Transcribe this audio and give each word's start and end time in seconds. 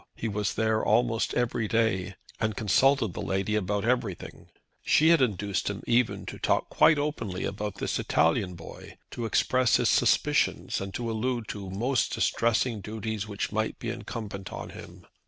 He 0.15 0.27
was 0.27 0.55
there 0.55 0.83
almost 0.83 1.35
every 1.35 1.67
day, 1.67 2.15
and 2.39 2.57
consulted 2.57 3.13
the 3.13 3.21
lady 3.21 3.53
about 3.53 3.85
every 3.85 4.15
thing. 4.15 4.47
She 4.81 5.09
had 5.09 5.21
induced 5.21 5.69
him 5.69 5.83
even 5.85 6.25
to 6.25 6.39
talk 6.39 6.71
quite 6.71 6.97
openly 6.97 7.43
about 7.45 7.75
this 7.75 7.99
Italian 7.99 8.55
boy, 8.55 8.97
to 9.11 9.25
express 9.27 9.75
his 9.75 9.89
suspicions, 9.89 10.81
and 10.81 10.91
to 10.95 11.11
allude 11.11 11.47
to 11.49 11.69
most 11.69 12.15
distressing 12.15 12.81
duties 12.81 13.27
which 13.27 13.51
might 13.51 13.77
be 13.77 13.89
incumbent 13.91 14.51
on 14.51 14.71
him. 14.71 15.05